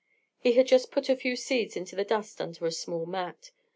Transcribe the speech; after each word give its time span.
He 0.39 0.53
had 0.53 0.65
just 0.65 0.89
put 0.89 1.09
a 1.09 1.15
few 1.15 1.35
seeds 1.35 1.75
into 1.77 1.95
the 1.95 2.03
dust 2.03 2.41
under 2.41 2.65
a 2.65 2.71
small 2.71 3.05
mat. 3.05 3.51